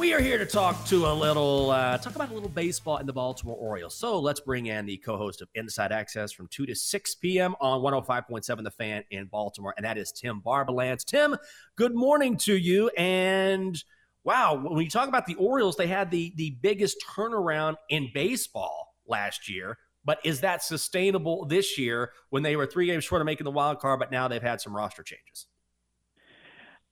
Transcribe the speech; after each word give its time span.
We 0.00 0.14
are 0.14 0.20
here 0.20 0.38
to 0.38 0.46
talk 0.46 0.86
to 0.86 1.08
a 1.08 1.12
little, 1.12 1.68
uh, 1.72 1.98
talk 1.98 2.16
about 2.16 2.30
a 2.30 2.32
little 2.32 2.48
baseball 2.48 2.96
in 2.96 3.06
the 3.06 3.12
Baltimore 3.12 3.58
Orioles. 3.58 3.94
So 3.94 4.18
let's 4.18 4.40
bring 4.40 4.64
in 4.64 4.86
the 4.86 4.96
co-host 4.96 5.42
of 5.42 5.50
Inside 5.54 5.92
Access 5.92 6.32
from 6.32 6.48
2 6.48 6.64
to 6.64 6.74
6 6.74 7.14
p.m. 7.16 7.54
on 7.60 7.82
105.7 7.82 8.64
The 8.64 8.70
Fan 8.70 9.04
in 9.10 9.26
Baltimore, 9.26 9.74
and 9.76 9.84
that 9.84 9.98
is 9.98 10.10
Tim 10.10 10.40
Barbalace. 10.40 11.04
Tim, 11.04 11.36
good 11.76 11.94
morning 11.94 12.38
to 12.38 12.56
you. 12.56 12.88
And 12.96 13.76
wow, 14.24 14.56
when 14.56 14.82
you 14.82 14.88
talk 14.88 15.06
about 15.06 15.26
the 15.26 15.34
Orioles, 15.34 15.76
they 15.76 15.86
had 15.86 16.10
the 16.10 16.32
the 16.34 16.56
biggest 16.62 16.96
turnaround 17.14 17.74
in 17.90 18.08
baseball 18.14 18.94
last 19.06 19.50
year. 19.50 19.76
But 20.02 20.20
is 20.24 20.40
that 20.40 20.62
sustainable 20.62 21.44
this 21.44 21.76
year 21.76 22.12
when 22.30 22.42
they 22.42 22.56
were 22.56 22.64
three 22.64 22.86
games 22.86 23.04
short 23.04 23.20
of 23.20 23.26
making 23.26 23.44
the 23.44 23.50
wild 23.50 23.80
card, 23.80 24.00
but 24.00 24.10
now 24.10 24.28
they've 24.28 24.40
had 24.40 24.62
some 24.62 24.74
roster 24.74 25.02
changes? 25.02 25.46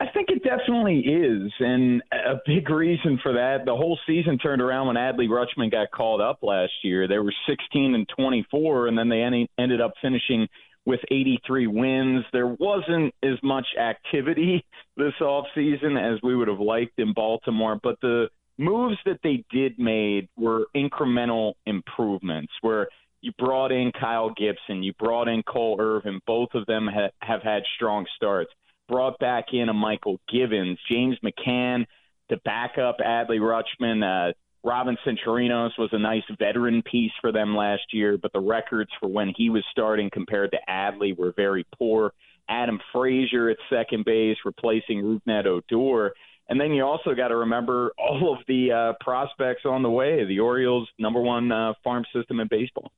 I 0.01 0.07
think 0.15 0.29
it 0.29 0.45
definitely 0.45 1.01
is, 1.01 1.53
and 1.59 2.03
a 2.13 2.37
big 2.47 2.71
reason 2.71 3.19
for 3.21 3.33
that. 3.33 3.65
The 3.65 3.75
whole 3.75 3.99
season 4.07 4.39
turned 4.39 4.63
around 4.63 4.87
when 4.87 4.97
Adley 4.97 5.29
Rutschman 5.29 5.73
got 5.73 5.91
called 5.91 6.21
up 6.21 6.39
last 6.43 6.73
year. 6.85 7.09
They 7.09 7.19
were 7.19 7.35
16 7.49 7.97
and 7.97 8.09
24, 8.17 8.87
and 8.87 8.97
then 8.97 9.09
they 9.09 9.49
ended 9.59 9.81
up 9.81 9.95
finishing 10.01 10.47
with 10.87 11.01
83 11.11 11.67
wins. 11.67 12.25
There 12.33 12.47
wasn't 12.47 13.13
as 13.25 13.43
much 13.43 13.67
activity 13.77 14.65
this 14.97 15.15
offseason 15.21 16.01
as 16.01 16.23
we 16.23 16.37
would 16.37 16.49
have 16.49 16.61
liked 16.61 16.99
in 16.99 17.13
Baltimore, 17.13 17.81
but 17.83 18.01
the 18.01 18.29
moves 18.57 18.99
that 19.05 19.19
they 19.25 19.45
did 19.51 19.81
made 19.81 20.29
were 20.37 20.67
incremental 20.77 21.55
improvements. 21.67 22.53
Where 22.61 22.87
you 23.21 23.33
brought 23.37 23.73
in 23.73 23.91
Kyle 23.99 24.31
Gibson, 24.31 24.85
you 24.85 24.93
brought 24.93 25.27
in 25.27 25.43
Cole 25.43 25.77
Irvin. 25.81 26.21
Both 26.25 26.51
of 26.55 26.67
them 26.67 26.87
ha- 26.87 27.11
have 27.21 27.43
had 27.43 27.65
strong 27.75 28.07
starts 28.15 28.53
brought 28.89 29.19
back 29.19 29.47
in 29.53 29.69
a 29.69 29.75
Mychal 29.75 30.19
Givens, 30.33 30.79
James 30.91 31.17
McCann 31.25 31.87
to 32.31 32.37
back 32.39 32.79
up 32.79 32.99
Adley 32.99 33.39
Rutschman. 33.39 34.03
Uh, 34.03 34.33
Robinson 34.65 35.17
Chirinos 35.25 35.71
was 35.79 35.91
a 35.93 35.99
nice 35.99 36.25
veteran 36.39 36.83
piece 36.83 37.13
for 37.21 37.33
them 37.33 37.57
last 37.57 37.83
year, 37.93 38.19
but 38.21 38.33
the 38.33 38.41
records 38.41 38.91
for 39.01 39.09
when 39.09 39.33
he 39.37 39.51
was 39.51 39.65
starting 39.71 40.11
compared 40.13 40.51
to 40.51 40.59
Adley 40.69 41.17
were 41.17 41.33
very 41.37 41.65
poor. 41.79 42.13
Adam 42.49 42.81
Frazier 42.93 43.51
at 43.51 43.59
second 43.71 44.05
base, 44.05 44.37
replacing 44.45 45.21
Rougned 45.27 45.47
Odor. 45.47 46.13
And 46.49 46.61
then 46.61 46.73
you 46.73 46.83
also 46.83 47.15
got 47.15 47.29
to 47.29 47.37
remember 47.37 47.93
all 47.99 48.33
of 48.33 48.39
the 48.49 48.73
uh, 48.73 49.05
prospects 49.05 49.63
on 49.65 49.83
the 49.83 49.91
way. 49.91 50.25
The 50.25 50.41
Orioles' 50.41 50.89
number 50.99 51.21
one 51.21 51.53
uh, 51.53 51.75
farm 51.85 52.05
system 52.15 52.41
in 52.41 52.49
baseball. 52.49 52.91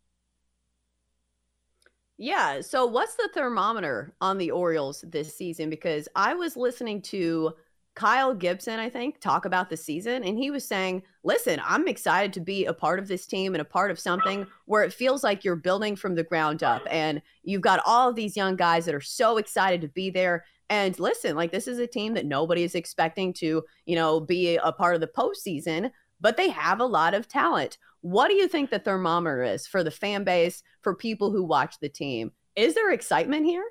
Yeah. 2.20 2.60
So, 2.60 2.84
what's 2.84 3.14
the 3.14 3.30
thermometer 3.32 4.12
on 4.20 4.36
the 4.36 4.50
Orioles 4.50 5.02
this 5.08 5.34
season? 5.34 5.70
Because 5.70 6.06
I 6.14 6.34
was 6.34 6.54
listening 6.54 7.00
to 7.04 7.54
Kyle 7.94 8.34
Gibson, 8.34 8.78
I 8.78 8.90
think, 8.90 9.20
talk 9.20 9.46
about 9.46 9.70
the 9.70 9.76
season, 9.78 10.22
and 10.22 10.36
he 10.36 10.50
was 10.50 10.62
saying, 10.68 11.02
Listen, 11.24 11.62
I'm 11.64 11.88
excited 11.88 12.34
to 12.34 12.40
be 12.40 12.66
a 12.66 12.74
part 12.74 12.98
of 12.98 13.08
this 13.08 13.26
team 13.26 13.54
and 13.54 13.62
a 13.62 13.64
part 13.64 13.90
of 13.90 13.98
something 13.98 14.46
where 14.66 14.82
it 14.82 14.92
feels 14.92 15.24
like 15.24 15.44
you're 15.44 15.56
building 15.56 15.96
from 15.96 16.14
the 16.14 16.22
ground 16.22 16.62
up. 16.62 16.82
And 16.90 17.22
you've 17.42 17.62
got 17.62 17.80
all 17.86 18.10
of 18.10 18.16
these 18.16 18.36
young 18.36 18.54
guys 18.54 18.84
that 18.84 18.94
are 18.94 19.00
so 19.00 19.38
excited 19.38 19.80
to 19.80 19.88
be 19.88 20.10
there. 20.10 20.44
And 20.68 20.98
listen, 21.00 21.36
like 21.36 21.52
this 21.52 21.66
is 21.66 21.78
a 21.78 21.86
team 21.86 22.12
that 22.14 22.26
nobody 22.26 22.64
is 22.64 22.74
expecting 22.74 23.32
to, 23.34 23.64
you 23.86 23.96
know, 23.96 24.20
be 24.20 24.56
a 24.56 24.72
part 24.72 24.94
of 24.94 25.00
the 25.00 25.06
postseason, 25.06 25.90
but 26.20 26.36
they 26.36 26.50
have 26.50 26.80
a 26.80 26.86
lot 26.86 27.14
of 27.14 27.28
talent. 27.28 27.78
What 28.02 28.28
do 28.28 28.34
you 28.34 28.48
think 28.48 28.70
the 28.70 28.78
thermometer 28.78 29.42
is 29.42 29.66
for 29.66 29.84
the 29.84 29.90
fan 29.90 30.24
base, 30.24 30.62
for 30.82 30.94
people 30.94 31.30
who 31.30 31.44
watch 31.44 31.76
the 31.80 31.88
team? 31.88 32.32
Is 32.56 32.74
there 32.74 32.90
excitement 32.90 33.46
here? 33.46 33.64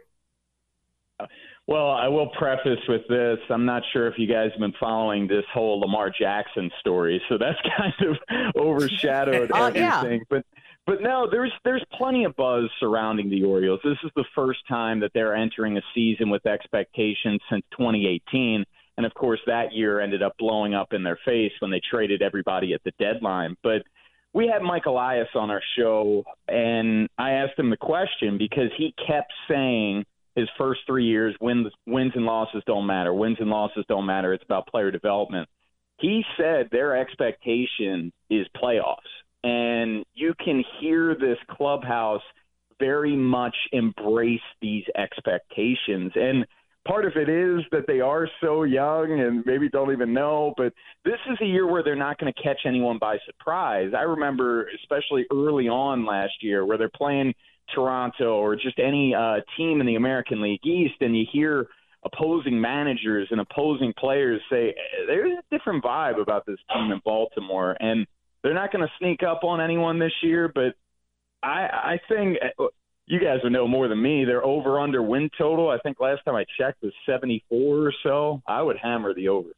Well, 1.67 1.91
I 1.91 2.07
will 2.07 2.29
preface 2.29 2.79
with 2.87 3.01
this. 3.09 3.37
I'm 3.49 3.65
not 3.65 3.83
sure 3.93 4.07
if 4.07 4.15
you 4.17 4.27
guys 4.27 4.49
have 4.51 4.59
been 4.59 4.73
following 4.79 5.27
this 5.27 5.45
whole 5.53 5.79
Lamar 5.79 6.09
Jackson 6.09 6.71
story, 6.79 7.21
so 7.29 7.37
that's 7.37 7.59
kind 7.77 7.93
of 8.09 8.55
overshadowed 8.55 9.51
oh, 9.53 9.65
everything. 9.65 10.19
Yeah. 10.19 10.25
But 10.29 10.45
but 10.87 11.03
no, 11.03 11.27
there's 11.29 11.51
there's 11.63 11.83
plenty 11.93 12.23
of 12.23 12.35
buzz 12.35 12.69
surrounding 12.79 13.29
the 13.29 13.43
Orioles. 13.43 13.79
This 13.83 13.97
is 14.03 14.09
the 14.15 14.25
first 14.33 14.59
time 14.67 14.99
that 15.01 15.11
they're 15.13 15.35
entering 15.35 15.77
a 15.77 15.81
season 15.93 16.31
with 16.31 16.45
expectations 16.47 17.39
since 17.51 17.63
2018. 17.77 18.65
And 18.97 19.05
of 19.05 19.13
course, 19.13 19.39
that 19.45 19.71
year 19.71 19.99
ended 19.99 20.23
up 20.23 20.33
blowing 20.39 20.73
up 20.73 20.91
in 20.91 21.03
their 21.03 21.19
face 21.23 21.51
when 21.59 21.69
they 21.69 21.79
traded 21.91 22.23
everybody 22.23 22.73
at 22.73 22.83
the 22.83 22.91
deadline. 22.97 23.55
But 23.61 23.83
we 24.33 24.47
had 24.47 24.61
Mike 24.61 24.85
Elias 24.85 25.27
on 25.35 25.49
our 25.49 25.61
show, 25.77 26.23
and 26.47 27.09
I 27.17 27.31
asked 27.31 27.57
him 27.57 27.69
the 27.69 27.77
question 27.77 28.37
because 28.37 28.69
he 28.77 28.93
kept 29.07 29.31
saying 29.49 30.05
his 30.35 30.47
first 30.57 30.81
three 30.85 31.05
years 31.05 31.35
wins 31.41 31.67
wins 31.87 32.13
and 32.15 32.25
losses 32.25 32.63
don't 32.65 32.85
matter. 32.85 33.13
Wins 33.13 33.37
and 33.39 33.49
losses 33.49 33.85
don't 33.87 34.05
matter. 34.05 34.33
It's 34.33 34.43
about 34.43 34.67
player 34.67 34.91
development. 34.91 35.49
He 35.99 36.23
said 36.37 36.69
their 36.71 36.95
expectation 36.95 38.11
is 38.29 38.47
playoffs, 38.55 38.97
and 39.43 40.05
you 40.13 40.33
can 40.43 40.63
hear 40.79 41.15
this 41.15 41.37
clubhouse 41.49 42.21
very 42.79 43.15
much 43.15 43.55
embrace 43.73 44.39
these 44.61 44.85
expectations 44.95 46.13
and 46.15 46.45
part 46.89 47.05
of 47.05 47.13
it 47.15 47.29
is 47.29 47.61
that 47.71 47.85
they 47.87 47.99
are 47.99 48.27
so 48.41 48.63
young 48.63 49.19
and 49.19 49.45
maybe 49.45 49.69
don't 49.69 49.91
even 49.91 50.11
know. 50.11 50.53
But 50.57 50.73
this 51.05 51.19
is 51.31 51.37
a 51.41 51.45
year 51.45 51.67
where 51.67 51.83
they're 51.83 51.95
not 51.95 52.17
going 52.17 52.33
to 52.33 52.41
catch 52.41 52.61
anyone 52.65 52.97
by 52.99 53.17
surprise. 53.27 53.91
I 53.95 54.01
remember, 54.01 54.67
especially 54.81 55.25
early 55.31 55.67
on 55.67 56.05
last 56.05 56.33
year, 56.41 56.65
where 56.65 56.79
they're 56.79 56.89
playing 56.89 57.35
Toronto 57.75 58.39
or 58.39 58.55
just 58.55 58.79
any 58.79 59.13
uh, 59.13 59.35
team 59.55 59.79
in 59.81 59.85
the 59.85 59.95
American 59.95 60.41
League 60.41 60.65
East, 60.65 60.95
and 61.01 61.15
you 61.15 61.25
hear 61.31 61.67
opposing 62.03 62.59
managers 62.59 63.27
and 63.29 63.39
opposing 63.39 63.93
players 63.97 64.41
say 64.49 64.73
there's 65.05 65.37
a 65.37 65.55
different 65.55 65.83
vibe 65.83 66.19
about 66.19 66.45
this 66.47 66.57
team 66.73 66.91
in 66.91 66.99
Baltimore, 67.05 67.77
and 67.79 68.07
they're 68.41 68.55
not 68.55 68.71
going 68.71 68.85
to 68.85 68.91
sneak 68.99 69.21
up 69.21 69.43
on 69.43 69.61
anyone 69.61 69.99
this 69.99 70.13
year. 70.23 70.51
But 70.53 70.73
I, 71.43 71.67
I 71.93 71.99
think 72.09 72.37
you 73.09 73.19
guys 73.19 73.39
would 73.43 73.51
know 73.51 73.67
more 73.67 73.87
than 73.87 74.01
me. 74.01 74.23
Their 74.23 74.45
over 74.45 74.79
under 74.79 75.01
win 75.01 75.31
total, 75.35 75.69
I 75.69 75.79
think 75.79 75.99
last 75.99 76.23
time 76.25 76.35
I 76.35 76.45
checked, 76.59 76.83
was 76.83 76.93
74 77.07 77.87
or 77.87 77.93
so. 78.03 78.41
I 78.47 78.61
would 78.61 78.77
hammer 78.77 79.15
the 79.15 79.29
over. 79.29 79.49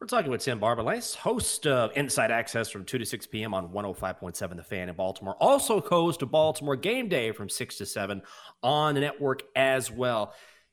We're 0.00 0.06
talking 0.06 0.30
with 0.30 0.42
Tim 0.42 0.60
Barbalace, 0.60 1.16
host 1.16 1.66
of 1.66 1.90
Inside 1.94 2.30
Access 2.30 2.70
from 2.70 2.84
2 2.84 2.98
to 2.98 3.04
6 3.04 3.26
p.m. 3.26 3.52
on 3.52 3.70
105.7 3.70 4.56
The 4.56 4.62
Fan 4.62 4.88
in 4.88 4.94
Baltimore. 4.94 5.34
Also 5.40 5.80
co-host 5.80 6.22
of 6.22 6.30
Baltimore 6.30 6.76
Game 6.76 7.08
Day 7.08 7.32
from 7.32 7.50
6 7.50 7.76
to 7.78 7.84
7 7.84 8.22
on 8.62 8.94
the 8.94 9.00
network 9.00 9.42
as 9.56 9.90
well. 9.90 10.32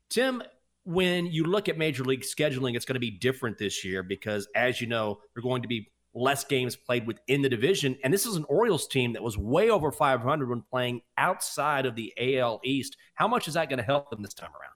Tim, 0.10 0.44
when 0.86 1.26
you 1.26 1.46
look 1.46 1.68
at 1.68 1.80
Major 1.80 2.04
League 2.04 2.22
scheduling, 2.22 2.76
it's 2.76 2.86
going 2.86 2.94
to 2.94 3.00
be 3.00 3.12
different 3.12 3.58
this 3.58 3.84
year 3.84 4.04
because, 4.04 4.48
as 4.56 4.80
you 4.80 4.88
know, 4.88 5.20
they're 5.34 5.44
going 5.44 5.64
to 5.64 5.68
be 5.68 5.92
less 6.18 6.44
games 6.44 6.76
played 6.76 7.08
within 7.08 7.42
the 7.42 7.50
division. 7.50 7.98
And 8.04 8.14
this 8.14 8.26
is 8.26 8.36
an 8.36 8.46
Orioles 8.50 8.88
team 8.88 9.14
that 9.14 9.24
was 9.24 9.38
way 9.38 9.70
over 9.70 9.92
500 9.92 10.50
when 10.50 10.62
playing 10.62 11.02
outside 11.18 11.86
of 11.86 11.96
the 11.96 12.14
AL 12.18 12.62
East. 12.64 12.98
How 13.16 13.28
much 13.28 13.48
is 13.48 13.54
that 13.54 13.70
going 13.70 13.80
to 13.80 13.86
help 13.86 14.10
them 14.10 14.22
this 14.22 14.34
time 14.34 14.50
around? 14.50 14.74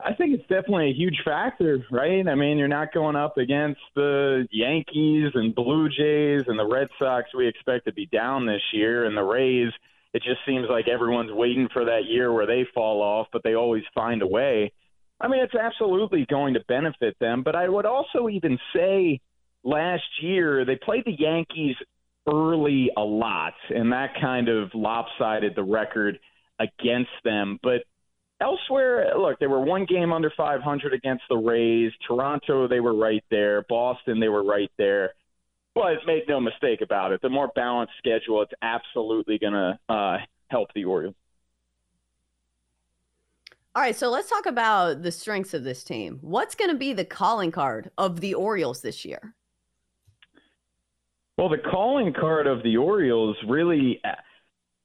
I 0.00 0.14
think 0.14 0.32
it's 0.32 0.48
definitely 0.48 0.90
a 0.90 0.94
huge 0.94 1.20
factor, 1.24 1.84
right? 1.90 2.26
I 2.28 2.36
mean, 2.36 2.56
you're 2.56 2.68
not 2.68 2.94
going 2.94 3.16
up 3.16 3.36
against 3.36 3.80
the 3.96 4.46
Yankees 4.52 5.32
and 5.34 5.52
Blue 5.54 5.88
Jays 5.88 6.42
and 6.46 6.56
the 6.56 6.66
Red 6.66 6.86
Sox 7.00 7.28
we 7.36 7.48
expect 7.48 7.86
to 7.86 7.92
be 7.92 8.06
down 8.06 8.46
this 8.46 8.62
year 8.72 9.06
and 9.06 9.16
the 9.16 9.24
Rays. 9.24 9.72
It 10.14 10.22
just 10.22 10.38
seems 10.46 10.66
like 10.70 10.86
everyone's 10.86 11.32
waiting 11.32 11.68
for 11.72 11.84
that 11.84 12.04
year 12.08 12.32
where 12.32 12.46
they 12.46 12.64
fall 12.72 13.02
off, 13.02 13.26
but 13.32 13.42
they 13.42 13.54
always 13.54 13.82
find 13.92 14.22
a 14.22 14.26
way. 14.26 14.72
I 15.20 15.26
mean, 15.26 15.40
it's 15.40 15.54
absolutely 15.56 16.26
going 16.30 16.54
to 16.54 16.60
benefit 16.68 17.16
them, 17.18 17.42
but 17.42 17.56
I 17.56 17.68
would 17.68 17.86
also 17.86 18.28
even 18.28 18.56
say 18.72 19.20
last 19.64 20.04
year 20.20 20.64
they 20.64 20.76
played 20.76 21.04
the 21.04 21.16
Yankees 21.18 21.76
early 22.26 22.90
a 22.96 23.02
lot, 23.02 23.54
and 23.70 23.92
that 23.92 24.10
kind 24.20 24.48
of 24.48 24.70
lopsided 24.74 25.54
the 25.54 25.62
record 25.62 26.18
against 26.58 27.10
them. 27.24 27.58
But 27.62 27.84
elsewhere, 28.40 29.12
look, 29.16 29.38
they 29.38 29.46
were 29.46 29.60
one 29.60 29.86
game 29.86 30.12
under 30.12 30.32
500 30.36 30.92
against 30.92 31.24
the 31.28 31.36
Rays. 31.36 31.92
Toronto, 32.06 32.68
they 32.68 32.80
were 32.80 32.94
right 32.94 33.24
there. 33.30 33.64
Boston, 33.68 34.20
they 34.20 34.28
were 34.28 34.44
right 34.44 34.70
there. 34.78 35.12
But 35.74 35.98
make 36.06 36.28
no 36.28 36.40
mistake 36.40 36.80
about 36.80 37.12
it, 37.12 37.22
the 37.22 37.28
more 37.28 37.50
balanced 37.54 37.94
schedule, 37.98 38.42
it's 38.42 38.52
absolutely 38.62 39.38
going 39.38 39.52
to 39.52 39.78
uh, 39.88 40.18
help 40.48 40.72
the 40.74 40.84
Orioles. 40.84 41.14
All 43.76 43.82
right, 43.82 43.94
so 43.94 44.10
let's 44.10 44.28
talk 44.28 44.46
about 44.46 45.02
the 45.02 45.12
strengths 45.12 45.54
of 45.54 45.62
this 45.62 45.84
team. 45.84 46.18
What's 46.20 46.56
going 46.56 46.70
to 46.70 46.76
be 46.76 46.92
the 46.92 47.04
calling 47.04 47.52
card 47.52 47.92
of 47.96 48.20
the 48.20 48.34
Orioles 48.34 48.80
this 48.80 49.04
year? 49.04 49.36
Well, 51.38 51.48
the 51.48 51.58
calling 51.58 52.12
card 52.12 52.48
of 52.48 52.64
the 52.64 52.78
Orioles 52.78 53.36
really 53.46 54.02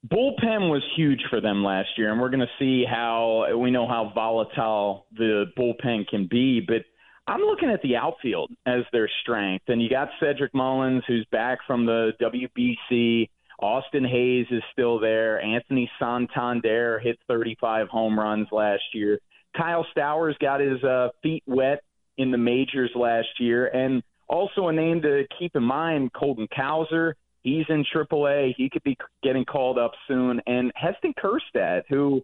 bullpen 0.07 0.69
was 0.69 0.83
huge 0.95 1.23
for 1.31 1.41
them 1.41 1.63
last 1.63 1.89
year, 1.97 2.11
and 2.11 2.21
we're 2.21 2.29
going 2.29 2.41
to 2.41 2.59
see 2.59 2.85
how 2.87 3.57
we 3.57 3.71
know 3.71 3.87
how 3.87 4.11
volatile 4.13 5.07
the 5.17 5.45
bullpen 5.57 6.07
can 6.07 6.27
be. 6.29 6.59
But 6.61 6.83
I'm 7.25 7.41
looking 7.41 7.71
at 7.71 7.81
the 7.81 7.95
outfield 7.95 8.51
as 8.67 8.83
their 8.91 9.09
strength, 9.23 9.65
and 9.67 9.81
you 9.81 9.89
got 9.89 10.09
Cedric 10.19 10.53
Mullins, 10.53 11.03
who's 11.07 11.25
back 11.31 11.57
from 11.65 11.87
the 11.87 12.11
WBC. 12.21 13.29
Austin 13.59 14.05
Hays 14.05 14.45
is 14.51 14.61
still 14.71 14.99
there. 14.99 15.41
Anthony 15.41 15.89
Santander 15.97 16.99
hit 16.99 17.17
35 17.27 17.87
home 17.87 18.19
runs 18.19 18.47
last 18.51 18.83
year. 18.93 19.17
Kyle 19.57 19.87
Stowers 19.91 20.37
got 20.39 20.59
his 20.59 20.83
uh, 20.83 21.09
feet 21.23 21.43
wet 21.47 21.81
in 22.19 22.29
the 22.29 22.37
majors 22.37 22.91
last 22.93 23.39
year, 23.39 23.65
and 23.65 24.03
also 24.33 24.67
a 24.67 24.73
name 24.73 25.01
to 25.03 25.23
keep 25.39 25.55
in 25.55 25.63
mind: 25.63 26.11
Colton 26.13 26.47
Cowser. 26.47 27.13
He's 27.43 27.65
in 27.69 27.83
AAA. 27.93 28.55
He 28.55 28.69
could 28.69 28.83
be 28.83 28.97
getting 29.21 29.43
called 29.45 29.77
up 29.77 29.91
soon. 30.07 30.41
And 30.47 30.71
Heston 30.75 31.13
Kjerstad, 31.21 31.83
who 31.89 32.21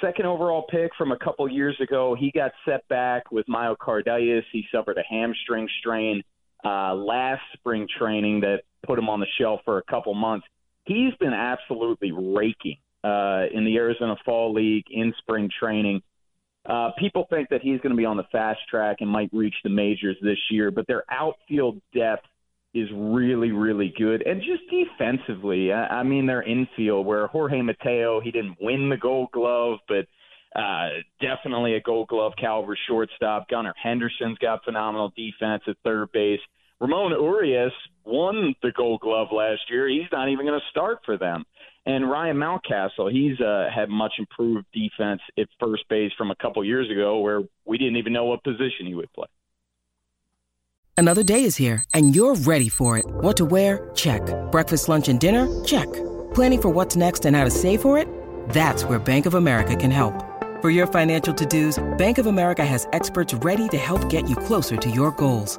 second 0.00 0.24
overall 0.26 0.64
pick 0.70 0.92
from 0.96 1.12
a 1.12 1.18
couple 1.18 1.46
years 1.50 1.76
ago, 1.80 2.16
he 2.18 2.32
got 2.34 2.52
set 2.66 2.86
back 2.88 3.30
with 3.30 3.46
myocarditis. 3.46 4.44
He 4.50 4.64
suffered 4.72 4.96
a 4.96 5.02
hamstring 5.08 5.68
strain 5.80 6.22
uh, 6.64 6.94
last 6.94 7.42
spring 7.54 7.86
training 7.98 8.40
that 8.40 8.62
put 8.86 8.98
him 8.98 9.08
on 9.08 9.20
the 9.20 9.26
shelf 9.38 9.60
for 9.64 9.78
a 9.78 9.82
couple 9.82 10.14
months. 10.14 10.46
He's 10.84 11.14
been 11.20 11.32
absolutely 11.32 12.12
raking 12.12 12.78
uh, 13.04 13.46
in 13.52 13.64
the 13.64 13.76
Arizona 13.76 14.16
Fall 14.24 14.52
League 14.52 14.86
in 14.90 15.12
spring 15.18 15.50
training. 15.60 16.02
Uh, 16.68 16.90
people 16.98 17.26
think 17.28 17.48
that 17.48 17.60
he's 17.60 17.80
going 17.80 17.90
to 17.90 17.96
be 17.96 18.04
on 18.04 18.16
the 18.16 18.26
fast 18.30 18.60
track 18.70 18.98
and 19.00 19.10
might 19.10 19.30
reach 19.32 19.54
the 19.64 19.70
majors 19.70 20.16
this 20.22 20.38
year, 20.50 20.70
but 20.70 20.86
their 20.86 21.04
outfield 21.10 21.80
depth 21.94 22.26
is 22.74 22.88
really, 22.94 23.50
really 23.50 23.92
good. 23.98 24.22
And 24.22 24.40
just 24.40 24.62
defensively, 24.70 25.72
I, 25.72 25.86
I 25.86 26.02
mean, 26.04 26.26
their 26.26 26.42
infield, 26.42 27.04
where 27.04 27.26
Jorge 27.26 27.60
Mateo, 27.62 28.20
he 28.20 28.30
didn't 28.30 28.56
win 28.60 28.88
the 28.88 28.96
gold 28.96 29.30
glove, 29.32 29.78
but 29.88 30.06
uh, 30.58 30.88
definitely 31.20 31.74
a 31.74 31.80
gold 31.80 32.08
glove 32.08 32.32
caliber 32.40 32.78
shortstop. 32.88 33.48
Gunnar 33.48 33.74
Henderson's 33.82 34.38
got 34.38 34.64
phenomenal 34.64 35.12
defense 35.16 35.62
at 35.66 35.76
third 35.84 36.12
base. 36.12 36.40
Ramon 36.82 37.12
Urias 37.12 37.72
won 38.04 38.56
the 38.60 38.72
gold 38.72 39.00
glove 39.00 39.28
last 39.30 39.60
year. 39.70 39.88
He's 39.88 40.10
not 40.10 40.28
even 40.28 40.44
going 40.44 40.58
to 40.58 40.66
start 40.70 40.98
for 41.06 41.16
them. 41.16 41.44
And 41.86 42.10
Ryan 42.10 42.36
Mountcastle, 42.36 43.12
he's 43.12 43.40
uh, 43.40 43.68
had 43.72 43.88
much 43.88 44.14
improved 44.18 44.66
defense 44.74 45.20
at 45.38 45.46
first 45.60 45.84
base 45.88 46.10
from 46.18 46.32
a 46.32 46.34
couple 46.34 46.64
years 46.64 46.90
ago 46.90 47.20
where 47.20 47.42
we 47.64 47.78
didn't 47.78 47.96
even 47.96 48.12
know 48.12 48.24
what 48.24 48.42
position 48.42 48.86
he 48.86 48.96
would 48.96 49.12
play. 49.12 49.28
Another 50.96 51.22
day 51.22 51.44
is 51.44 51.56
here, 51.56 51.84
and 51.94 52.16
you're 52.16 52.34
ready 52.34 52.68
for 52.68 52.98
it. 52.98 53.06
What 53.06 53.36
to 53.36 53.44
wear? 53.44 53.88
Check. 53.94 54.22
Breakfast, 54.50 54.88
lunch, 54.88 55.08
and 55.08 55.20
dinner? 55.20 55.46
Check. 55.64 55.90
Planning 56.34 56.62
for 56.62 56.68
what's 56.68 56.96
next 56.96 57.24
and 57.24 57.36
how 57.36 57.44
to 57.44 57.50
save 57.50 57.80
for 57.80 57.96
it? 57.96 58.08
That's 58.50 58.84
where 58.84 58.98
Bank 58.98 59.26
of 59.26 59.34
America 59.34 59.76
can 59.76 59.92
help. 59.92 60.14
For 60.60 60.70
your 60.70 60.88
financial 60.88 61.32
to 61.32 61.46
dos, 61.46 61.78
Bank 61.96 62.18
of 62.18 62.26
America 62.26 62.64
has 62.64 62.88
experts 62.92 63.34
ready 63.34 63.68
to 63.68 63.78
help 63.78 64.10
get 64.10 64.28
you 64.28 64.34
closer 64.34 64.76
to 64.76 64.90
your 64.90 65.12
goals. 65.12 65.58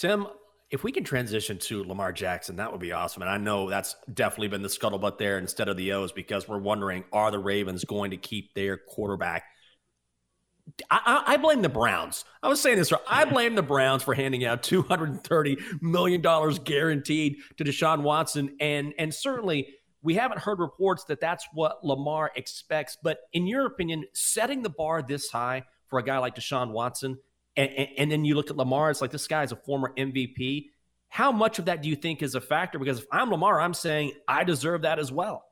Tim, 0.00 0.26
if 0.70 0.82
we 0.82 0.92
can 0.92 1.04
transition 1.04 1.58
to 1.58 1.84
Lamar 1.84 2.10
Jackson, 2.10 2.56
that 2.56 2.72
would 2.72 2.80
be 2.80 2.92
awesome. 2.92 3.20
And 3.20 3.30
I 3.30 3.36
know 3.36 3.68
that's 3.68 3.96
definitely 4.14 4.48
been 4.48 4.62
the 4.62 4.68
scuttlebutt 4.68 5.18
there 5.18 5.36
instead 5.36 5.68
of 5.68 5.76
the 5.76 5.92
O's 5.92 6.10
because 6.10 6.48
we're 6.48 6.58
wondering 6.58 7.04
are 7.12 7.30
the 7.30 7.38
Ravens 7.38 7.84
going 7.84 8.12
to 8.12 8.16
keep 8.16 8.54
their 8.54 8.78
quarterback? 8.78 9.44
I, 10.90 11.24
I, 11.26 11.36
blame 11.36 11.60
the 11.60 11.68
Browns. 11.68 12.24
I 12.42 12.48
was 12.48 12.60
saying 12.62 12.78
this. 12.78 12.92
I 13.08 13.26
blame 13.26 13.56
the 13.56 13.62
Browns 13.62 14.02
for 14.02 14.14
handing 14.14 14.44
out 14.44 14.62
two 14.62 14.82
hundred 14.82 15.10
and 15.10 15.24
thirty 15.24 15.58
million 15.82 16.22
dollars 16.22 16.60
guaranteed 16.60 17.38
to 17.58 17.64
Deshaun 17.64 18.02
Watson, 18.02 18.56
and 18.60 18.94
and 18.96 19.12
certainly 19.12 19.74
we 20.00 20.14
haven't 20.14 20.38
heard 20.38 20.60
reports 20.60 21.04
that 21.04 21.20
that's 21.20 21.46
what 21.52 21.84
Lamar 21.84 22.30
expects. 22.36 22.96
But 23.02 23.18
in 23.32 23.48
your 23.48 23.66
opinion, 23.66 24.04
setting 24.14 24.62
the 24.62 24.70
bar 24.70 25.02
this 25.02 25.28
high 25.28 25.64
for 25.88 25.98
a 25.98 26.04
guy 26.04 26.18
like 26.18 26.36
Deshaun 26.36 26.70
Watson 26.70 27.18
and, 27.60 27.70
and, 27.76 27.88
and 27.98 28.12
then 28.12 28.24
you 28.24 28.34
look 28.34 28.50
at 28.50 28.56
Lamar, 28.56 28.90
it's 28.90 29.00
like 29.00 29.10
this 29.10 29.28
guy 29.28 29.42
is 29.42 29.52
a 29.52 29.56
former 29.56 29.92
MVP. 29.96 30.70
How 31.08 31.30
much 31.30 31.58
of 31.58 31.66
that 31.66 31.82
do 31.82 31.88
you 31.88 31.96
think 31.96 32.22
is 32.22 32.34
a 32.34 32.40
factor? 32.40 32.78
Because 32.78 33.00
if 33.00 33.06
I'm 33.12 33.30
Lamar, 33.30 33.60
I'm 33.60 33.74
saying 33.74 34.12
I 34.26 34.44
deserve 34.44 34.82
that 34.82 34.98
as 34.98 35.12
well. 35.12 35.44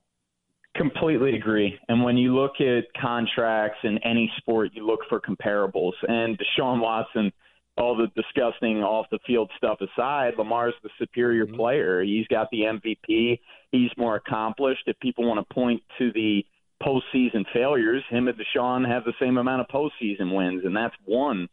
Completely 0.75 1.35
agree. 1.35 1.78
And 1.88 2.04
when 2.04 2.16
you 2.16 2.35
look 2.35 2.61
at 2.61 2.85
contracts 3.00 3.78
in 3.82 3.99
any 4.04 4.30
sport, 4.38 4.71
you 4.73 4.87
look 4.87 5.00
for 5.09 5.21
comparables. 5.21 5.92
And 6.06 6.38
Deshaun 6.38 6.80
Watson, 6.80 7.32
all 7.76 7.97
the 7.97 8.06
disgusting 8.14 8.82
off 8.82 9.06
the 9.11 9.18
field 9.26 9.50
stuff 9.56 9.78
aside, 9.80 10.35
Lamar's 10.38 10.75
the 10.82 10.90
superior 10.99 11.47
mm-hmm. 11.47 11.56
player. 11.56 12.02
He's 12.02 12.26
got 12.28 12.49
the 12.50 12.61
MVP. 12.61 13.40
He's 13.73 13.90
more 13.99 14.16
accomplished. 14.16 14.82
If 14.87 14.99
people 15.00 15.26
want 15.26 15.47
to 15.47 15.54
point 15.54 15.82
to 15.99 16.12
the 16.12 16.44
postseason 16.82 17.44
failures, 17.52 18.04
him 18.09 18.28
and 18.28 18.38
Deshaun 18.38 18.88
have 18.88 19.04
the 19.04 19.14
same 19.21 19.37
amount 19.37 19.62
of 19.62 19.66
postseason 19.68 20.35
wins, 20.35 20.62
and 20.64 20.76
that's 20.76 20.94
one. 21.04 21.49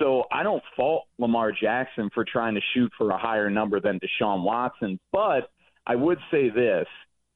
So 0.00 0.24
I 0.32 0.42
don't 0.42 0.62
fault 0.76 1.04
Lamar 1.18 1.52
Jackson 1.52 2.10
for 2.12 2.24
trying 2.24 2.54
to 2.54 2.60
shoot 2.74 2.90
for 2.96 3.10
a 3.10 3.18
higher 3.18 3.50
number 3.50 3.80
than 3.80 4.00
Deshaun 4.00 4.42
Watson, 4.42 4.98
but 5.12 5.50
I 5.86 5.94
would 5.94 6.18
say 6.30 6.48
this. 6.48 6.86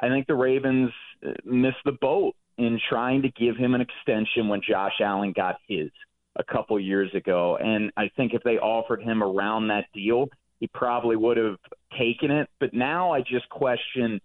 I 0.01 0.09
think 0.09 0.27
the 0.27 0.35
Ravens 0.35 0.91
uh, 1.25 1.33
missed 1.45 1.85
the 1.85 1.93
boat 1.93 2.35
in 2.59 2.81
trying 2.89 3.23
to 3.23 3.31
give 3.31 3.57
him 3.57 3.75
an 3.75 3.81
extension 3.81 4.49
when 4.49 4.61
Josh 4.67 5.01
Allen 5.01 5.33
got 5.37 5.57
his 5.69 5.91
a 6.37 6.45
couple 6.45 6.79
years 6.81 7.11
ago. 7.15 7.57
And 7.61 7.93
I 7.97 8.11
think 8.17 8.35
if 8.35 8.43
they 8.43 8.59
offered 8.59 9.03
him 9.03 9.23
around 9.23 9.69
that 9.69 9.87
deal, 9.93 10.29
he 10.61 10.67
probably 10.69 11.17
would 11.17 11.37
have 11.37 11.57
taken 11.99 12.31
it. 12.31 12.49
But 12.61 12.75
now 12.75 13.13
I 13.13 13.21
just 13.21 13.49
question 13.51 14.21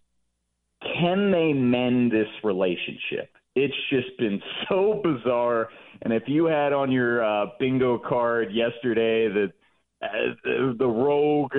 can 0.81 1.31
they 1.31 1.51
mend 1.51 2.11
this 2.11 2.27
relationship? 2.43 3.29
It's 3.55 3.75
just 3.89 4.17
been 4.17 4.41
so 4.69 5.01
bizarre. 5.03 5.69
And 6.01 6.13
if 6.13 6.23
you 6.27 6.45
had 6.45 6.73
on 6.73 6.91
your 6.91 7.23
uh, 7.23 7.47
bingo 7.59 7.97
card 7.97 8.53
yesterday 8.53 9.27
that 9.27 9.51
uh, 10.01 10.07
the, 10.43 10.75
the 10.77 10.87
rogue 10.87 11.53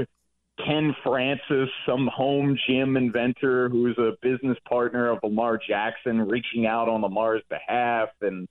Ken 0.67 0.95
Francis, 1.03 1.69
some 1.87 2.09
home 2.15 2.57
gym 2.69 2.97
inventor 2.97 3.69
who's 3.69 3.97
a 3.99 4.13
business 4.23 4.59
partner 4.69 5.11
of 5.11 5.19
Lamar 5.23 5.59
Jackson, 5.67 6.21
reaching 6.29 6.67
out 6.67 6.89
on 6.89 7.03
Lamar's 7.03 7.43
behalf, 7.49 8.09
and 8.21 8.49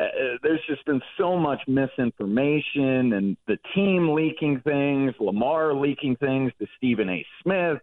uh, 0.00 0.04
there's 0.42 0.60
just 0.66 0.84
been 0.86 1.02
so 1.18 1.36
much 1.36 1.60
misinformation, 1.66 3.12
and 3.12 3.36
the 3.46 3.58
team 3.74 4.14
leaking 4.14 4.60
things, 4.60 5.12
Lamar 5.20 5.74
leaking 5.74 6.16
things 6.16 6.52
to 6.58 6.66
Stephen 6.78 7.10
A. 7.10 7.24
Smith, 7.42 7.78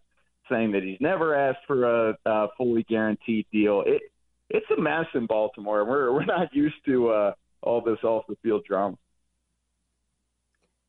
saying 0.49 0.71
that 0.71 0.83
he's 0.83 0.99
never 0.99 1.35
asked 1.35 1.65
for 1.67 2.09
a, 2.09 2.17
a 2.25 2.47
fully 2.57 2.83
guaranteed 2.89 3.45
deal. 3.51 3.83
It, 3.85 4.01
it's 4.49 4.65
a 4.75 4.81
mess 4.81 5.05
in 5.13 5.25
Baltimore. 5.25 5.85
We're 5.85 6.13
we're 6.13 6.25
not 6.25 6.53
used 6.53 6.83
to 6.85 7.09
uh, 7.09 7.33
all 7.61 7.81
this 7.81 7.99
off 8.03 8.25
the 8.27 8.35
field 8.43 8.63
drama. 8.65 8.97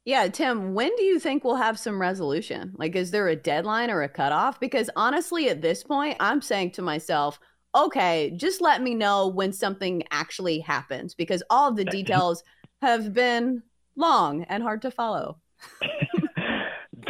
Yeah, 0.05 0.29
Tim, 0.29 0.75
when 0.75 0.95
do 0.97 1.03
you 1.03 1.19
think 1.19 1.45
we'll 1.45 1.57
have 1.57 1.79
some 1.79 2.01
resolution? 2.01 2.73
Like, 2.77 2.97
is 2.97 3.11
there 3.11 3.29
a 3.29 3.37
deadline 3.37 3.91
or 3.91 4.03
a 4.03 4.09
cutoff? 4.09 4.59
Because 4.59 4.89
honestly, 4.97 5.51
at 5.51 5.61
this 5.61 5.85
point, 5.85 6.17
I'm 6.21 6.41
saying 6.41 6.71
to 6.73 6.83
myself, 6.83 7.39
okay, 7.75 8.33
just 8.37 8.63
let 8.63 8.83
me 8.83 8.95
know 8.95 9.29
when 9.29 9.53
something 9.53 10.03
actually 10.11 10.61
happens 10.61 11.15
because 11.15 11.43
all 11.51 11.69
of 11.69 11.77
the 11.77 11.85
details 11.97 12.43
have 12.81 13.13
been 13.13 13.63
long 13.95 14.45
and 14.45 14.63
hard 14.63 14.83
to 14.83 14.91
follow. 14.91 15.37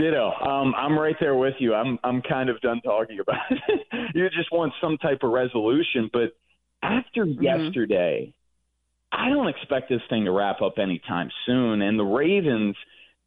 Ditto. 0.01 0.31
Um, 0.31 0.75
I'm 0.77 0.99
right 0.99 1.17
there 1.21 1.35
with 1.35 1.55
you. 1.59 1.75
I'm 1.75 1.99
I'm 2.03 2.23
kind 2.23 2.49
of 2.49 2.61
done 2.61 2.81
talking 2.83 3.19
about 3.21 3.37
it. 3.51 4.11
you 4.15 4.29
just 4.31 4.51
want 4.51 4.73
some 4.81 4.97
type 4.97 5.19
of 5.23 5.31
resolution, 5.31 6.09
but 6.13 6.33
after 6.83 7.27
mm-hmm. 7.27 7.43
yesterday, 7.43 8.33
I 9.13 9.29
don't 9.29 9.49
expect 9.49 9.89
this 9.89 10.01
thing 10.09 10.25
to 10.25 10.33
wrap 10.33 10.63
up 10.63 10.79
anytime 10.79 11.31
soon. 11.47 11.83
And 11.83 11.99
the 11.99 12.05
Ravens, 12.05 12.77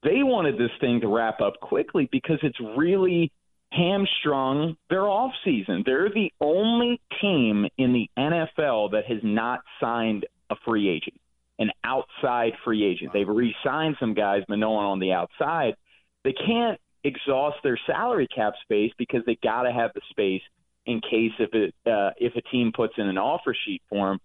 they 0.03 0.23
wanted 0.23 0.57
this 0.57 0.71
thing 0.79 1.01
to 1.01 1.07
wrap 1.07 1.41
up 1.41 1.59
quickly 1.61 2.09
because 2.11 2.39
it's 2.41 2.59
really 2.77 3.31
hamstrung 3.71 4.77
their 4.89 5.07
off 5.07 5.31
season. 5.43 5.83
They're 5.85 6.09
the 6.09 6.31
only 6.39 7.01
team 7.21 7.67
in 7.77 7.93
the 7.93 8.09
NFL 8.17 8.91
that 8.91 9.05
has 9.07 9.19
not 9.23 9.61
signed 9.79 10.25
a 10.49 10.55
free 10.65 10.89
agent, 10.89 11.19
an 11.59 11.71
outside 11.83 12.53
free 12.63 12.83
agent. 12.83 13.11
They've 13.13 13.27
re-signed 13.27 13.97
some 13.99 14.13
guys, 14.13 14.43
but 14.47 14.57
no 14.57 14.71
one 14.71 14.85
on 14.85 14.99
the 14.99 15.11
outside. 15.11 15.75
They 16.23 16.33
can't 16.33 16.79
exhaust 17.03 17.57
their 17.63 17.79
salary 17.85 18.27
cap 18.33 18.53
space 18.63 18.91
because 18.97 19.21
they 19.25 19.37
got 19.43 19.63
to 19.63 19.71
have 19.71 19.91
the 19.93 20.01
space 20.09 20.41
in 20.85 21.01
case 21.01 21.31
if 21.39 21.53
it 21.53 21.73
uh, 21.85 22.11
if 22.17 22.35
a 22.35 22.41
team 22.41 22.71
puts 22.75 22.93
in 22.97 23.07
an 23.07 23.17
offer 23.17 23.55
sheet 23.65 23.81
for 23.89 24.09
them. 24.09 24.19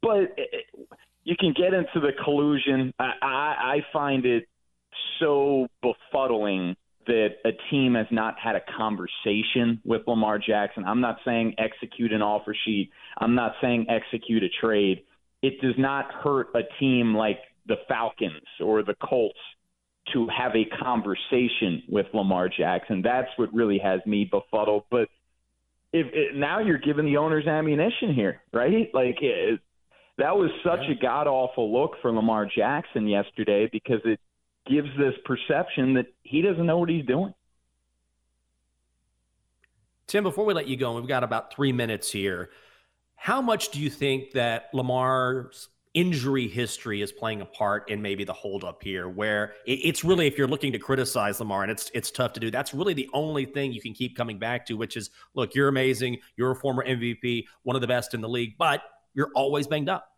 But 0.00 0.34
it, 0.36 0.66
you 1.24 1.36
can 1.38 1.54
get 1.56 1.72
into 1.74 2.00
the 2.00 2.12
collusion. 2.24 2.92
I, 2.98 3.12
I, 3.22 3.26
I 3.26 3.76
find 3.92 4.26
it 4.26 4.48
so 5.20 5.68
befuddling 5.82 6.74
that 7.06 7.28
a 7.44 7.50
team 7.70 7.94
has 7.94 8.06
not 8.10 8.36
had 8.38 8.56
a 8.56 8.60
conversation 8.76 9.80
with 9.84 10.02
Lamar 10.06 10.38
Jackson. 10.38 10.84
I'm 10.84 11.00
not 11.00 11.18
saying 11.24 11.54
execute 11.58 12.12
an 12.12 12.22
offer 12.22 12.54
sheet. 12.64 12.90
I'm 13.18 13.34
not 13.34 13.52
saying 13.60 13.86
execute 13.88 14.42
a 14.42 14.48
trade. 14.60 15.02
It 15.42 15.60
does 15.60 15.74
not 15.78 16.12
hurt 16.12 16.48
a 16.54 16.60
team 16.78 17.14
like 17.14 17.38
the 17.66 17.76
Falcons 17.88 18.46
or 18.60 18.82
the 18.82 18.94
Colts 19.02 19.38
to 20.12 20.26
have 20.28 20.52
a 20.56 20.64
conversation 20.82 21.82
with 21.88 22.06
Lamar 22.12 22.48
Jackson. 22.48 23.02
That's 23.02 23.28
what 23.36 23.52
really 23.54 23.78
has 23.78 24.00
me 24.06 24.24
befuddled. 24.24 24.84
But 24.90 25.08
if 25.92 26.06
it, 26.12 26.36
now 26.36 26.58
you're 26.60 26.78
giving 26.78 27.04
the 27.06 27.18
owners 27.18 27.46
ammunition 27.46 28.14
here, 28.14 28.40
right? 28.52 28.90
Like 28.92 29.18
it, 29.20 29.60
that 30.18 30.36
was 30.36 30.50
such 30.64 30.80
yeah. 30.88 30.94
a 30.94 31.00
god 31.00 31.26
awful 31.26 31.72
look 31.72 31.92
for 32.02 32.12
Lamar 32.12 32.46
Jackson 32.46 33.06
yesterday 33.06 33.68
because 33.70 34.00
it 34.04 34.20
gives 34.66 34.88
this 34.98 35.14
perception 35.24 35.94
that 35.94 36.06
he 36.22 36.42
doesn't 36.42 36.66
know 36.66 36.78
what 36.78 36.88
he's 36.88 37.06
doing. 37.06 37.34
Tim, 40.06 40.24
before 40.24 40.44
we 40.44 40.52
let 40.52 40.68
you 40.68 40.76
go, 40.76 40.94
we've 40.94 41.06
got 41.06 41.24
about 41.24 41.54
three 41.54 41.72
minutes 41.72 42.10
here. 42.10 42.50
How 43.16 43.40
much 43.40 43.70
do 43.70 43.80
you 43.80 43.88
think 43.88 44.32
that 44.32 44.68
Lamar's 44.74 45.68
injury 45.94 46.48
history 46.48 47.02
is 47.02 47.12
playing 47.12 47.40
a 47.40 47.44
part 47.44 47.90
in 47.90 48.00
maybe 48.00 48.24
the 48.24 48.32
holdup 48.32 48.82
here, 48.82 49.08
where 49.08 49.54
it's 49.66 50.04
really 50.04 50.26
if 50.26 50.38
you're 50.38 50.48
looking 50.48 50.72
to 50.72 50.78
criticize 50.78 51.38
Lamar, 51.40 51.62
and 51.62 51.70
it's 51.70 51.90
it's 51.94 52.10
tough 52.10 52.32
to 52.34 52.40
do. 52.40 52.50
That's 52.50 52.72
really 52.72 52.94
the 52.94 53.08
only 53.12 53.44
thing 53.44 53.72
you 53.72 53.80
can 53.80 53.92
keep 53.92 54.16
coming 54.16 54.38
back 54.38 54.66
to, 54.66 54.74
which 54.74 54.96
is, 54.96 55.10
look, 55.34 55.54
you're 55.54 55.68
amazing, 55.68 56.18
you're 56.36 56.52
a 56.52 56.56
former 56.56 56.84
MVP, 56.84 57.44
one 57.62 57.76
of 57.76 57.82
the 57.82 57.88
best 57.88 58.14
in 58.14 58.20
the 58.20 58.28
league, 58.28 58.54
but 58.58 58.82
you're 59.14 59.30
always 59.34 59.66
banged 59.66 59.88
up. 59.88 60.08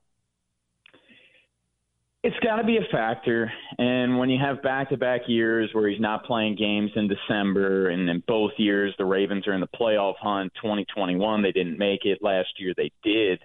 It's 2.23 2.39
got 2.43 2.57
to 2.57 2.65
be 2.65 2.79
a 2.79 2.91
factor. 2.91 3.53
And 3.77 4.19
when 4.19 4.31
you 4.31 4.39
have 4.41 4.63
back 4.63 4.89
to 4.89 4.97
back 4.97 5.23
years 5.27 5.69
where 5.75 5.91
he's 5.91 6.01
not 6.01 6.25
playing 6.25 6.57
games 6.57 6.91
in 6.97 7.07
December, 7.07 7.91
and 7.91 8.09
in 8.09 8.23
both 8.27 8.53
years 8.57 8.95
the 8.97 9.05
Ravens 9.05 9.47
are 9.47 9.53
in 9.53 9.61
the 9.61 9.69
playoff 9.69 10.15
hunt, 10.19 10.51
2021, 10.55 11.43
they 11.43 11.53
didn't 11.53 11.77
make 11.77 12.07
it. 12.07 12.21
Last 12.23 12.49
year 12.59 12.73
they 12.77 12.91
did. 13.03 13.41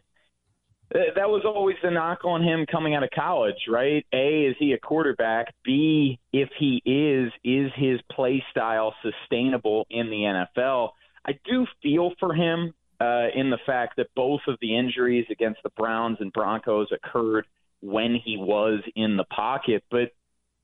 That 0.91 1.29
was 1.29 1.43
always 1.45 1.75
the 1.83 1.91
knock 1.91 2.25
on 2.25 2.41
him 2.41 2.65
coming 2.65 2.95
out 2.95 3.03
of 3.03 3.09
college, 3.11 3.67
right? 3.69 4.05
A, 4.11 4.45
is 4.45 4.55
he 4.57 4.73
a 4.73 4.79
quarterback? 4.79 5.53
B, 5.63 6.19
if 6.33 6.49
he 6.59 6.81
is, 6.85 7.31
is 7.43 7.71
his 7.75 7.99
play 8.11 8.43
style 8.51 8.95
sustainable 9.03 9.85
in 9.89 10.09
the 10.09 10.45
NFL? 10.57 10.89
I 11.25 11.33
do 11.45 11.67
feel 11.83 12.13
for 12.19 12.33
him 12.33 12.73
uh, 12.99 13.27
in 13.35 13.51
the 13.51 13.59
fact 13.65 13.97
that 13.97 14.07
both 14.15 14.41
of 14.47 14.57
the 14.61 14.77
injuries 14.77 15.25
against 15.29 15.61
the 15.63 15.69
Browns 15.77 16.17
and 16.19 16.33
Broncos 16.33 16.87
occurred– 16.91 17.45
when 17.81 18.15
he 18.15 18.37
was 18.37 18.81
in 18.95 19.17
the 19.17 19.23
pocket. 19.23 19.83
But 19.89 20.11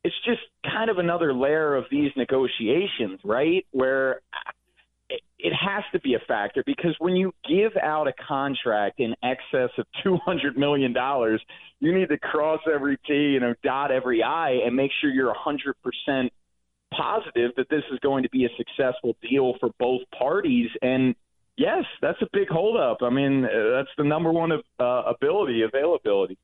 it's 0.04 0.16
just 0.26 0.42
kind 0.64 0.90
of 0.90 0.98
another 0.98 1.34
layer 1.34 1.76
of 1.76 1.86
these 1.90 2.12
negotiations, 2.16 3.20
right? 3.24 3.66
Where 3.72 4.22
it 5.46 5.54
has 5.54 5.84
to 5.92 6.00
be 6.00 6.16
a 6.16 6.20
factor 6.28 6.64
because 6.66 6.96
when 6.98 7.16
you 7.16 7.32
give 7.48 7.74
out 7.80 8.08
a 8.08 8.14
contract 8.28 9.00
in 9.00 9.14
excess 9.22 9.70
of 9.78 9.86
$200 10.04 10.58
million, 10.58 10.92
you 11.80 11.94
need 11.94 12.10
to 12.10 12.18
cross 12.18 12.62
every 12.74 12.98
T, 13.06 13.38
and 13.40 13.56
dot 13.64 13.92
every 13.92 14.24
I, 14.24 14.62
and 14.66 14.76
make 14.76 14.90
sure 15.00 15.12
you're 15.12 15.36
100% 15.36 16.30
positive 16.92 17.52
that 17.58 17.70
this 17.70 17.84
is 17.94 18.00
going 18.00 18.24
to 18.24 18.30
be 18.30 18.46
a 18.46 18.50
successful 18.58 19.16
deal 19.22 19.54
for 19.60 19.70
both 19.78 20.02
parties. 20.18 20.70
And 20.82 21.14
yes, 21.58 21.84
that's 22.02 22.20
a 22.24 22.28
big 22.34 22.48
holdup. 22.50 23.04
I 23.04 23.12
mean, 23.12 23.44
that's 23.44 23.90
the 24.00 24.04
number 24.04 24.32
one 24.32 24.52
uh, 24.52 24.84
ability, 24.84 25.62
availability. 25.62 26.40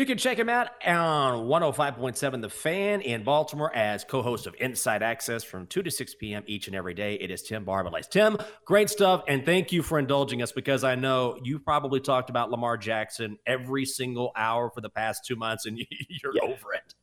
You 0.00 0.06
can 0.06 0.16
check 0.16 0.38
him 0.38 0.48
out 0.48 0.68
on 0.86 1.44
105.7 1.46 2.40
The 2.40 2.48
Fan 2.48 3.02
in 3.02 3.22
Baltimore 3.22 3.70
as 3.76 4.02
co 4.02 4.22
host 4.22 4.46
of 4.46 4.54
Inside 4.58 5.02
Access 5.02 5.44
from 5.44 5.66
2 5.66 5.82
to 5.82 5.90
6 5.90 6.14
p.m. 6.14 6.42
each 6.46 6.68
and 6.68 6.74
every 6.74 6.94
day. 6.94 7.16
It 7.16 7.30
is 7.30 7.42
Tim 7.42 7.66
Barbalace. 7.66 8.08
Tim, 8.08 8.38
great 8.64 8.88
stuff. 8.88 9.22
And 9.28 9.44
thank 9.44 9.72
you 9.72 9.82
for 9.82 9.98
indulging 9.98 10.40
us 10.40 10.52
because 10.52 10.84
I 10.84 10.94
know 10.94 11.38
you 11.44 11.58
probably 11.58 12.00
talked 12.00 12.30
about 12.30 12.50
Lamar 12.50 12.78
Jackson 12.78 13.36
every 13.46 13.84
single 13.84 14.32
hour 14.36 14.70
for 14.70 14.80
the 14.80 14.88
past 14.88 15.26
two 15.26 15.36
months 15.36 15.66
and 15.66 15.78
you're 16.08 16.32
over 16.44 16.72
it. 16.72 16.94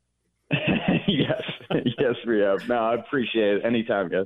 yes. 1.07 1.43
Yes, 1.99 2.15
we 2.25 2.39
have. 2.39 2.67
No, 2.67 2.77
I 2.77 2.95
appreciate 2.95 3.57
it. 3.57 3.65
Anytime, 3.65 4.09
guys. 4.09 4.25